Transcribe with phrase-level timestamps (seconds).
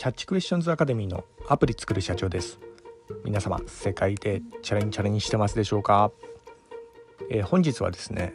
[0.00, 2.58] キャッチクエスチョンズアカデミーのアプリ作る社長です。
[3.22, 6.10] 皆様世界でチャレンジチャレンジしてますでしょうか、
[7.28, 8.32] えー、本日はですね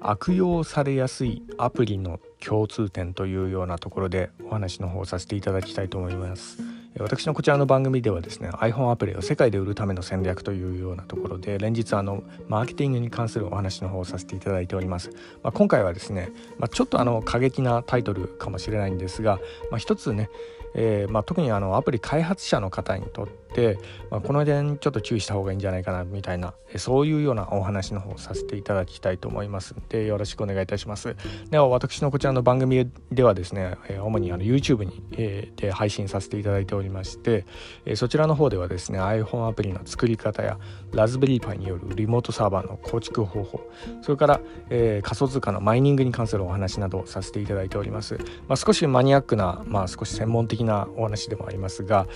[0.00, 6.58] 悪用されやすいアプリの共通点というようなところでお話の方をさせていただきたいと思います。
[6.98, 15.10] 私のこちらの番組ではですね iPhone アプリを世界で売るための戦略というようなところで連日あのマーケティングに関するお話の方をさせていただいております、
[15.42, 19.40] まあ、今回はですね、まあ、ちょっとあの過激なタイトルかもしれないんですが、
[19.72, 20.30] まあ、一つね
[20.74, 23.78] えーまあ、特にあのアプリ開発者の方にとって、
[24.10, 31.16] まあ、この点ちょっと注意した方がいいんじゃないかなみたいなそういうようなお話の方をさせていただきたいと思いますでよろしくお願いいたします。
[31.50, 37.46] では私のこちらの番組ではですねえ主にあの YouTube に、えー、で配信させていただいておりまして、
[37.84, 40.58] えー、そちらの方ではですね iPhone アプリの作り方や
[40.94, 43.60] ラズベリーパイによるリモートサーバーの構築方法
[44.02, 44.40] それから、
[44.70, 52.06] えー、仮想通貨のマイニングに関するお話などをさせていただいております、まあ、少しマニアックな、まあ、少し専門的なお話でもありますが、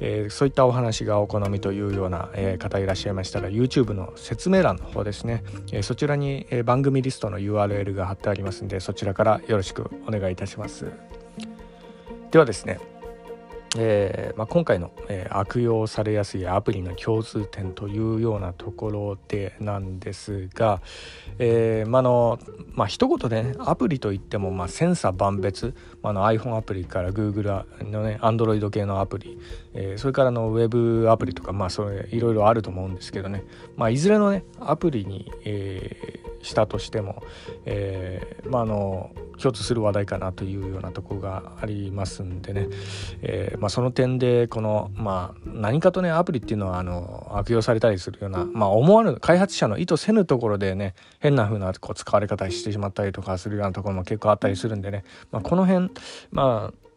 [0.00, 10.86] えー、そういったお話がお好みというような、えー、方いらっしゃいましたら YouTube の説明欄の方ですね、えー、そちらに、え番組リストの URL が貼ってありますんでそちらからよろしくお願いいたします。
[12.30, 12.78] ではですね
[13.76, 20.80] えーまあ、今回の、えー、悪用されやすいアプリの共通点というようなところでなんですが、
[21.38, 22.38] えーまあの
[22.72, 29.38] まあ一言でねアプリといっても、まあ、センサー万別、まあ、の iPhone アプリから Google のね Android 系のアプリ、
[29.74, 33.44] えー、それからの Web アプリとかまあそれいろいろあると思うんですけどね、
[33.76, 37.22] まあ、いずれのねアプリに、えー、したとしても、
[37.66, 42.68] えーまあ、あの共通する話題かなというようなところがありますんでね、
[43.22, 55.90] えーまあ、その点でこの、まあ、何かとねアプリっていうのはあの悪用されたりするような、まあ、思わぬ開発者の意図せぬところでね変な風なこう使われ方してしまったりとかするようなところも結構あったりするんでね、まあ、この辺
[56.30, 56.88] まあ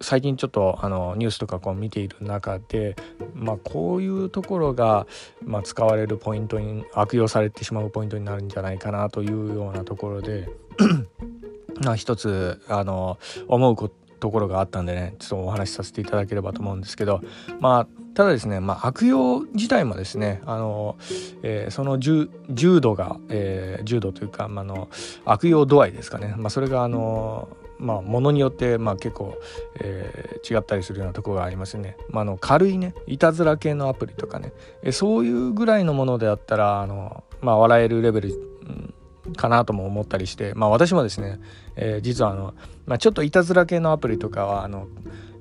[0.00, 2.96] 最近ちょっとあのニュースとかこう見ている中で、
[3.34, 5.06] まあ、こういうところが、
[5.42, 10.48] まあ、使われるポイントに悪用されてしまうポイントになるんじゃないかなというようなところで
[11.92, 13.18] あ一つあの
[13.48, 13.90] 思うこ
[14.20, 17.20] ところがあったんでねちょっとお話しさせていただければと思うんですけど
[17.60, 20.96] まあただですね、まあ、悪用自体もですねあの、
[21.44, 22.28] えー、その重
[22.80, 24.88] 度が、えー、重度というか、まあの
[25.24, 27.48] 悪用度合いですかね、まあ、それがあの
[27.78, 29.38] まあ、ものによって、まあ、結構、
[29.78, 31.96] えー、違ったりするようなところがありますね。
[32.10, 38.32] まあ、あの軽いねいたずら系のアプリとかね、えそういうぐらいのものであったらあの、まあ、笑えるレベル、う
[38.66, 38.94] ん
[39.36, 41.40] かなとも思ったりして、まあ、私もですね、
[41.76, 42.54] えー、実はあの、
[42.86, 44.88] まあ、ちょっといたずら系のアプリとかはあの、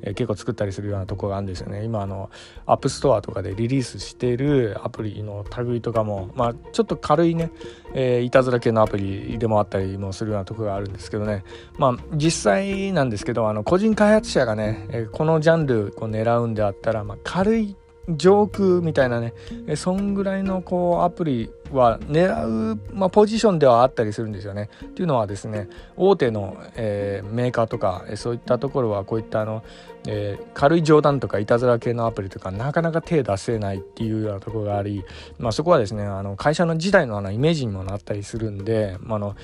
[0.02, 1.84] えー、結構作ったりするようなとこがあるんですよね。
[1.84, 2.30] 今あの
[2.66, 7.52] App Store とかでリリースしているアプリの類とかも、まあ、ちょっと軽いね、
[7.94, 11.44] えー、いたずら系のアプリでもあったりもするようなとこがあるんですけどね。
[11.78, 17.75] まあ実際なんですけどあの個人開発者がね、え、このジャンルを狙うんであったら、まあ、軽い
[18.09, 19.34] ジョークみたいなね
[19.75, 24.69] そんぐらいのこうアプリは狙う、まあ、ポジションではあったりするんですよね。
[24.85, 29.63] っていうのはですね大手の、えー、メーカーとかそういったところはこういったあの、
[30.07, 35.03] えー、軽い冗談とかいたずら系のアプリとかなかなか手出せないっていうようなところがあり、
[35.38, 39.35] まあ、そこはですねあの会社の自体のあのイメージにもなったりするんで、まあ、の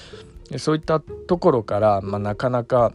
[0.58, 2.94] そういったところから、まあ、なかなか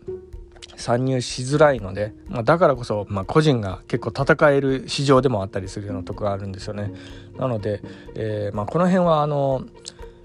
[0.78, 6.92] 参入しづらいので、まあ、だからこそ、まあ、個人が結構戦える市場でもあったりするようなとこがあるんですよね。
[7.36, 7.82] なので、
[8.14, 9.64] えー、まあ、この辺はあの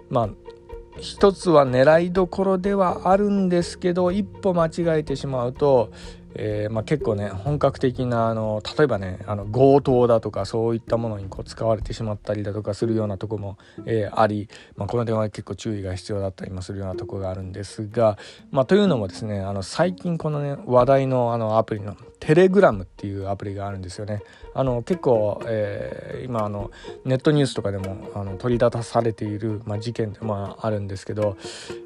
[0.10, 0.30] まあ
[1.00, 5.92] 一つは狙いどころではあるんですけど一歩間違えてしまうと、
[6.36, 18.18] えーまあ、結構ね本格的なあの例えばねあの強盗だとかそういったものにこう使われてしまったりだとかするようなとこも、えー、あり、まあ、この点は結構注意が必要だったりもするようなとこがあるんですが、
[18.52, 24.24] まあ、というのもですねあの最近このね話題のあのアプリのテレグラムっていうアプリがあるんですよね。
[24.56, 26.72] あの結構、えー、今あの
[27.06, 31.38] ネットニュースとかでもあの取り沙汰されている、まあ、事件でもあるんですけど、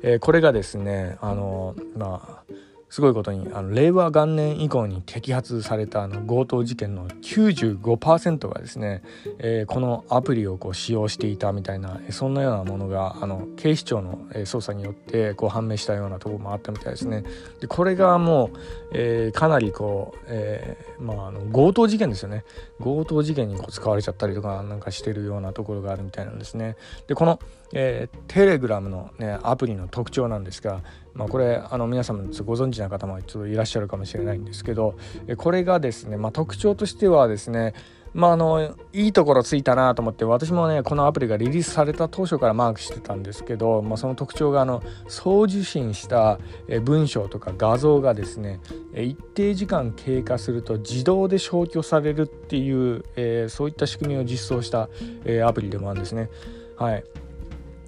[0.03, 2.53] えー、これがですねあのまあ
[2.89, 9.03] すごいことにあの令和元年以降に摘発されたあの強盗事件の95%がですね、
[9.39, 17.23] えー、このアプリをこう使用していたみたいなそんなようなものがあの警視庁の捜査によってこう判明したようなところもあったみたいですね。
[17.59, 18.57] でこれがもう、
[18.93, 22.45] えー、かなりこう、えー、まあ、あの強盗事件ですよね
[22.81, 26.77] 強盗事件にこう使われちゃったりとかなんかしてるようなところがあるみたいなんですね。
[27.07, 27.39] でこの、
[27.73, 30.81] えー、テレグラムの、ね、アプリの特徴なんですが
[31.17, 34.95] まあ、これあの皆様ご存知な方もちょっといらっしゃるかもしれないんですけど
[35.37, 37.73] これがですね、まあ、特徴としてはですね
[38.13, 46.39] まああのいいところついたなと思って私もねこのアプリがリリースされた当初からマークしてたんですけど、まあ、その特徴があの送受信した
[46.83, 48.59] 文章とか画像がですね
[48.93, 54.89] 一定時間経過すると自動で消去されるっていう、えー、そういった仕組みを実装した、
[55.25, 56.29] えー、アプリでもあるんですね。
[56.77, 57.03] はい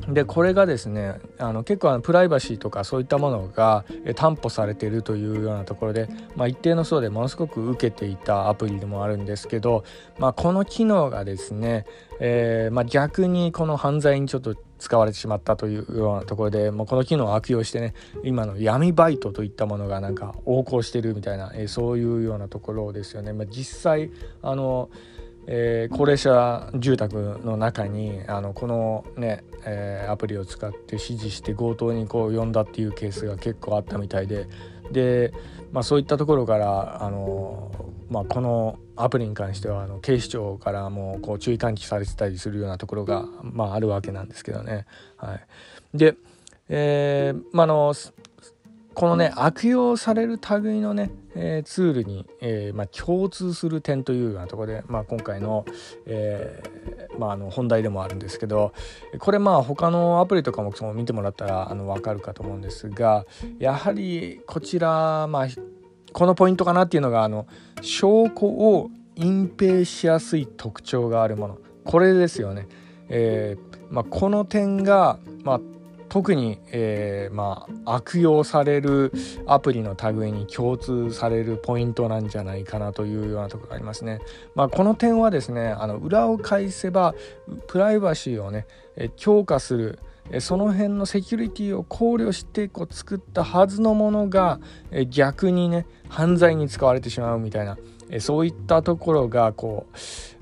[0.07, 3.85] でこれがですねあの結構あのプライバシーとかそういったものが
[4.15, 9.83] 担保されているというようなところで、まあ、一定の層でものすごく受けていたアプリでもあるんですけど、
[10.17, 11.85] まあ、この機能がですね、
[12.19, 17.93] えー、まあ、逆にこの犯罪にちょっと使われてしまったというようなところでもうこの機能を悪用してね
[18.23, 23.33] 今の闇バイトといったものがなんか横行してるみたいな、え、そういうようなところですよね。
[23.33, 24.09] ま、実際
[24.41, 24.89] あの
[25.51, 34.47] えー、高齢者住宅の中にあのこのね、えー、アプリを使って指示して強盗にこう呼んだっていうケースが結構あったみたいで
[34.91, 35.33] で、
[35.71, 37.71] まあ、そういったところからあの、
[38.11, 44.85] まあ、このアプリに関してはあの警視庁からもこう注意喚起されてたりするようなところが、まあ、あるわけなんですけどね。
[45.17, 46.15] はい、で、
[46.67, 47.95] えーまあの
[48.99, 55.63] このね悪用される類のね、えー、ツールに、えーまあ、共通する点というようなところで、まあ、今回の,、
[56.05, 58.73] えーまあ、あの本題でもあるんですけど
[59.19, 63.25] これまあ他のアプリとかも見てもらったらあの分かるかと思うんですが
[63.57, 65.47] やはりこちら、まあ、
[66.11, 67.47] このポイントかなっていうのがあの
[67.81, 72.67] 証拠を隠蔽しやすい特徴があるものこれですよね。
[73.07, 75.61] えーまあ、この点が、まあ、
[76.09, 79.13] 特に、えー、まあ、悪用される
[79.45, 84.19] アプリの類に共通されるポイントなんじゃないかなというようなところがありますね。
[84.55, 87.13] まあ、この点はですねあの裏を返せば
[87.67, 88.65] プライバシーをね
[89.15, 89.99] 強化する
[90.39, 94.59] その辺のセキュリティを考慮してこう作ったはずのものが
[95.09, 97.77] 逆にね犯罪に使われてしまうみたいな
[98.19, 99.85] そういったところがこ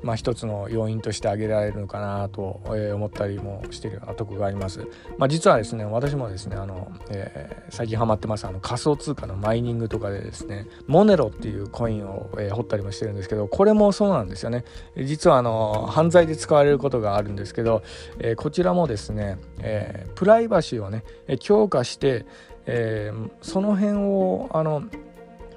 [0.01, 4.87] う、まあ、一つの要因として挙げられるのかなと思ったりもしているようなところがあります。
[5.17, 14.63] まあ、実はですね私もですねあの、えー、最近ハマってますあの仮想通貨のマイニングとかでですねモネロっていうコインを、えー、掘ったりもしてるんですけどこれもそうなんですよね。
[14.95, 17.83] 実はあの犯罪で使われることがあるんですけど、
[18.19, 21.03] えー、こちらもですね、えー、プライバシーをね
[21.39, 22.25] 強化して、
[22.65, 24.83] えー、その辺をあの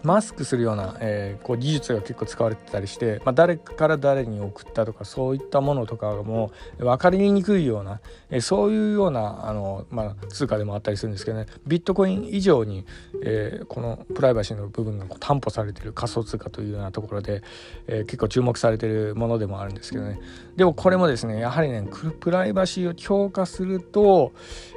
[0.02, 8.00] マスクするような、えー、こう技術が結構使われてたりして、まあ、誰から誰に送ったとかそういったものとかも分かりにくいような、
[8.31, 12.85] えー、そういうようなあの、まあ、通貨でもあったりするんですけどねビットコイン以上に、
[13.23, 17.43] えー、このプライバシーの部分が担保されてる仮想通貨というようなところで、
[17.87, 20.20] え結構注目されてるものでもあるんですけどね。
[20.56, 21.85] でもこれもですねやはりね
[22.20, 24.32] プライバシーを強化すると、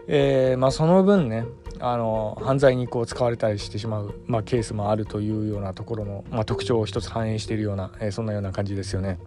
[0.08, 1.46] えまあ、その分ね
[1.80, 9.20] あの犯罪にこう使われたりしてしまう、まあ、ケースもあるというようなところの、まあ、特徴を一つ反映しているような、えー、そんなような感じですよね。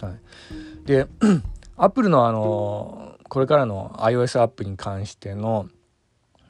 [0.00, 1.06] はい、で
[1.76, 5.68] アップルのあのこれからの iOS アップに関しての、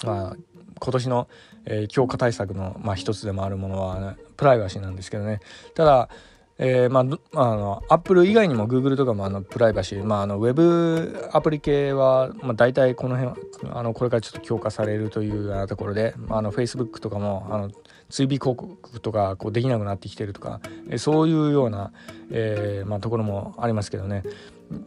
[0.04, 0.36] まあ、
[0.78, 1.28] 今年の、
[1.64, 5.40] えー、強化対策の、まあ、一つでもあるものは、ね、プライバシーなんですけどね
[5.74, 6.08] ただ
[6.58, 13.36] えー、まあ、あのアップル以外にもグーグルとかもあのプライバシー、まあ、あのウェブアプリ系は、まあ、大体この辺
[13.70, 17.70] あのこれからちょっと強化されるというようなところで、まあ、あの Facebook とかもあの
[18.08, 21.92] 追尾広告とかこうできなくなってきてるとか、えそういうような、
[22.30, 24.22] えーまあ、ところもありますけどね。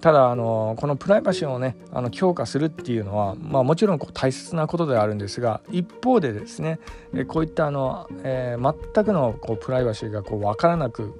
[0.02, 6.80] ただあのこのプライバシーをねあの強化するっていうのは、まあ、もちろんこう大切なことではあるんですが一方でですね
[7.28, 11.14] こういったあの、えー、全くのこうプライバシーがこう分からなく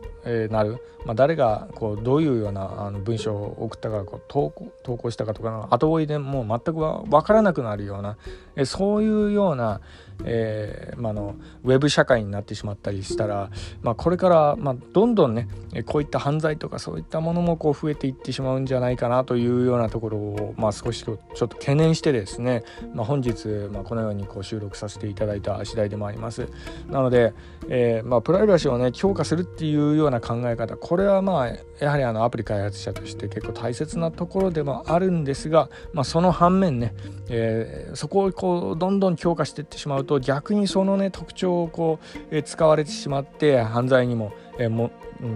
[0.50, 8.18] なる、まあ、誰がこうどういうようなあの文章を送ったかこう投稿投稿したかとかの後追いでもう全く分からなくなるような
[8.56, 9.82] えそういうような、
[10.26, 13.50] えーまあの、ウェブ社会になってしまったりしたら、
[13.82, 15.48] まあ、これから、まあ、どんどんね
[15.86, 26.48] こういった犯罪とかそういったものもこう増えていってしまうんじゃないかなというようなところを、まあ、少しちょっと懸念してですね、まあ、本日、まあ、このようにこう収録させていただいた次第でもあります。
[26.88, 27.34] なので、
[27.70, 31.48] えーまあ、プライバシーをね強化するっていうような考え方これはまあ
[31.80, 36.94] やはりあのアプリ開発者として結構大切なところでもあるんですが、まあ、その反面ね、
[37.30, 44.90] えー、そこをこうどんどん強化していってしまうとと逆にそのね特徴をこう、え、使われてしまって犯罪にも,、えー、も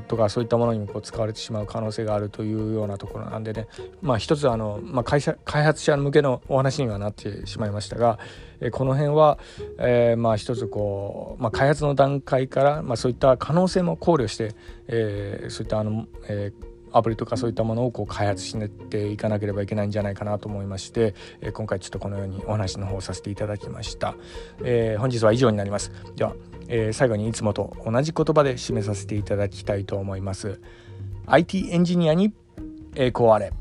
[0.07, 3.67] とかそういったものにもこう使われてしまう可能性があるというようなところなんでね。
[4.01, 8.17] まあ一つあの、まあ、会社開発者向けのお話にはなってしまいましたが、
[8.61, 9.37] え、この辺は、
[9.77, 14.55] えー、まあ一つこう、まあ、開発の段階から、まあ、そういった可能性も考慮して、
[14.87, 18.57] えー、そういったあの、えーアプリとかそういったものをこう開発し
[18.89, 24.15] ていかなければいけないんじゃないかなと思いまして、えー、今回ちょっとこのようにお話の方をさせていただきました、
[24.63, 25.91] えー、本日は以上になります。
[26.15, 26.35] では、
[26.67, 30.61] えー、最後にいつもと同じ言葉で締めさせていただきたいと思います。
[31.25, 32.33] IT エンジニアに
[32.95, 33.51] 栄光あれ。